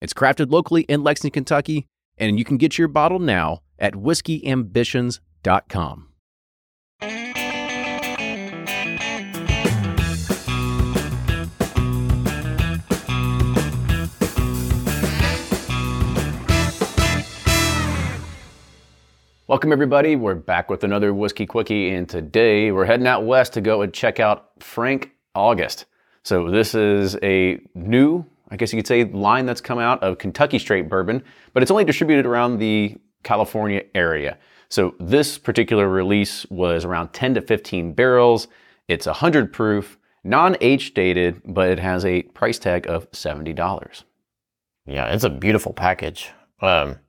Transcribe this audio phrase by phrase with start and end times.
[0.00, 1.86] It's crafted locally in Lexington, Kentucky,
[2.18, 6.08] and you can get your bottle now at whiskeyambitions.com.
[19.46, 20.16] Welcome, everybody.
[20.16, 23.92] We're back with another Whiskey Quickie, and today we're heading out west to go and
[23.92, 25.84] check out Frank August.
[26.22, 30.18] So, this is a new, I guess you could say, line that's come out of
[30.18, 34.38] Kentucky Straight Bourbon, but it's only distributed around the California area.
[34.68, 38.46] So, this particular release was around 10 to 15 barrels.
[38.86, 44.04] It's 100 proof, non age dated, but it has a price tag of $70.
[44.86, 46.30] Yeah, it's a beautiful package.
[46.60, 47.00] Um,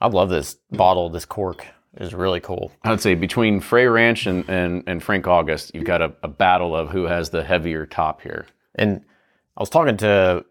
[0.00, 1.66] I love this bottle, this cork
[1.96, 2.70] is really cool.
[2.84, 6.28] I would say between Frey Ranch and, and, and Frank August, you've got a, a
[6.28, 8.46] battle of who has the heavier top here.
[8.76, 9.04] And
[9.56, 10.44] I was talking to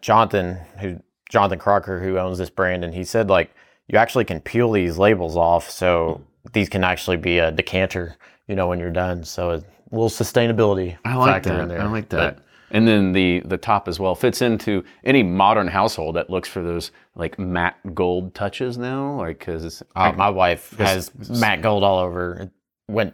[0.00, 3.54] Jonathan, who Jonathan Crocker, who owns this brand, and he said like
[3.88, 8.54] you actually can peel these labels off, so these can actually be a decanter, you
[8.54, 9.24] know, when you're done.
[9.24, 11.62] So a little sustainability I like factor that.
[11.62, 11.80] in there.
[11.80, 12.16] I like that.
[12.16, 12.44] But that.
[12.70, 16.62] and then the the top as well fits into any modern household that looks for
[16.62, 21.98] those like matte gold touches now, like because uh, my wife has matte gold all
[21.98, 22.50] over.
[22.86, 23.12] When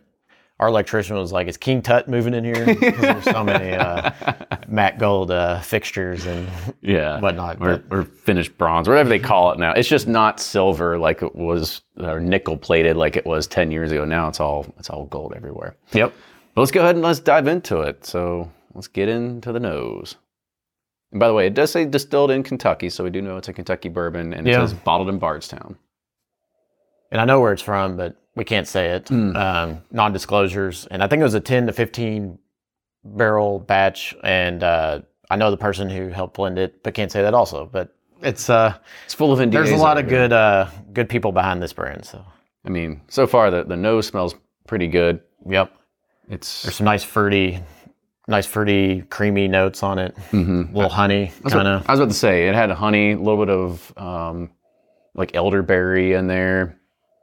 [0.58, 4.10] our electrician was like, "Is King Tut moving in here?" there's so many uh,
[4.68, 6.48] matte gold uh, fixtures and
[6.80, 9.72] yeah, whatnot, or, or finished bronze, whatever they call it now.
[9.72, 13.92] It's just not silver like it was, or nickel plated like it was ten years
[13.92, 14.04] ago.
[14.04, 15.76] Now it's all it's all gold everywhere.
[15.92, 16.14] Yep.
[16.54, 18.06] But let's go ahead and let's dive into it.
[18.06, 20.16] So let's get into the nose.
[21.12, 23.48] And by the way, it does say distilled in Kentucky, so we do know it's
[23.48, 24.66] a Kentucky bourbon, and it Yeah.
[24.66, 25.76] says bottled in Bardstown.
[27.12, 29.06] and I know where it's from, but we can't say it.
[29.06, 29.34] Mm.
[29.34, 32.38] Um, non-disclosures, and I think it was a ten to fifteen
[33.04, 37.22] barrel batch, and uh, I know the person who helped blend it, but can't say
[37.22, 37.68] that also.
[37.70, 39.52] But it's uh, It's full of NDAs.
[39.52, 42.04] there's a lot of good uh, good people behind this brand.
[42.04, 42.24] So
[42.64, 44.34] I mean, so far the, the nose smells
[44.66, 45.20] pretty good.
[45.48, 45.72] yep,
[46.28, 47.60] It's there's some nice fruity,
[48.28, 50.14] nice fruity, creamy notes on it.
[50.32, 50.74] Mhm.
[50.74, 51.88] little honey, I kind of.
[51.88, 54.50] I was about to say it had honey, a little bit of um,
[55.14, 56.78] like elderberry in there.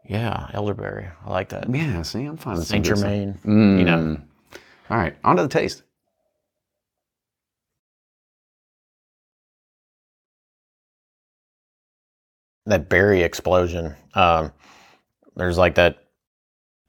[0.06, 1.08] Yeah, elderberry.
[1.26, 1.70] I like that.
[1.74, 3.10] Yeah, see, I'm fine with some Saint good stuff.
[3.10, 3.40] Germain.
[3.46, 3.80] Mm.
[3.80, 4.18] you know.
[4.90, 5.84] All right, on to the taste.
[12.66, 13.96] that berry explosion.
[14.14, 14.52] Um,
[15.36, 16.04] there's like that,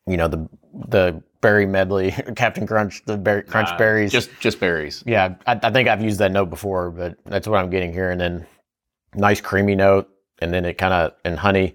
[0.07, 0.49] you know, the
[0.89, 4.13] the berry medley, Captain Crunch, the berry, crunch Uh, berries.
[4.13, 5.03] Just just berries.
[5.07, 8.11] yeah, I, I think I've used that note before, but that's what I'm getting here.
[8.11, 8.47] And then
[9.15, 10.09] nice creamy note,
[10.41, 11.75] and then it kind of and honey,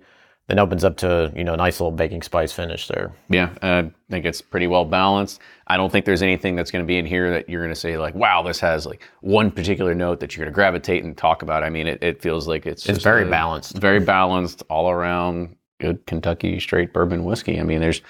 [0.49, 3.11] then opens up to you know a nice little baking spice finish there.
[3.29, 5.39] Yeah, uh, I think it's pretty well balanced.
[5.67, 7.79] I don't think there's anything that's going to be in here that you're going to
[7.79, 11.15] say like, "Wow, this has like one particular note that you're going to gravitate and
[11.15, 13.77] talk about." I mean, it, it feels like it's It's very a- balanced.
[13.77, 17.59] very balanced, all around good Kentucky straight bourbon whiskey.
[17.59, 18.01] I mean, there's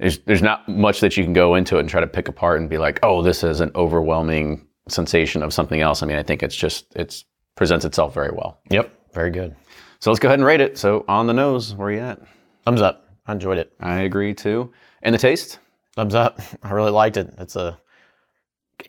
[0.00, 2.58] there's there's not much that you can go into it and try to pick apart
[2.60, 6.22] and be like, "Oh, this is an overwhelming sensation of something else." I mean, I
[6.24, 7.24] think it's just it's
[7.54, 8.58] presents itself very well.
[8.70, 9.54] Yep, very good.
[10.04, 10.76] So let's go ahead and rate it.
[10.76, 12.20] So on the nose, where are you at?
[12.66, 13.08] Thumbs up.
[13.26, 13.72] I enjoyed it.
[13.80, 14.70] I agree too.
[15.00, 15.60] And the taste?
[15.96, 16.42] Thumbs up.
[16.62, 17.32] I really liked it.
[17.38, 17.78] It's a,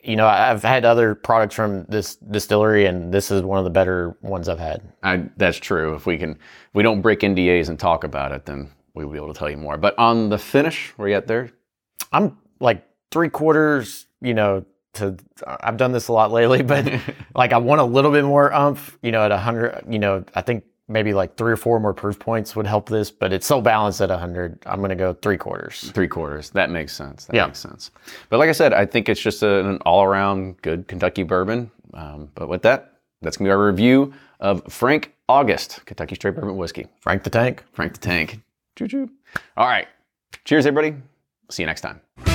[0.04, 3.70] you know, I've had other products from this distillery, and this is one of the
[3.70, 4.82] better ones I've had.
[5.04, 5.96] I, that's true.
[5.96, 9.16] If we can, if we don't break NDAs and talk about it, then we'll be
[9.16, 9.78] able to tell you more.
[9.78, 11.50] But on the finish, where you at there?
[12.12, 14.66] I'm like three quarters, you know,
[14.96, 15.16] to
[15.48, 16.92] I've done this a lot lately, but
[17.36, 20.26] like I want a little bit more umph, you know, at a hundred, you know,
[20.36, 23.46] I think maybe like three or four more proof points would help this, but it's
[23.48, 24.60] so balanced at hundred.
[24.66, 25.92] I'm gonna go three quarters.
[25.92, 26.50] Three quarters.
[26.52, 27.26] That makes sense.
[27.26, 27.46] That Yeah.
[27.48, 27.92] makes sense.
[28.30, 31.72] But like I said, I think it's just an all-around good Kentucky bourbon.
[31.94, 36.58] Um, but with that, that's gonna be our review of Frank August Kentucky Straight Bourbon
[36.58, 36.88] Whiskey.
[37.00, 37.64] Frank the Tank.
[37.74, 38.42] Frank the Tank.
[38.78, 39.10] Choo choo.
[39.58, 39.88] All right.
[40.44, 40.96] Cheers, everybody.
[41.50, 42.35] See you next time.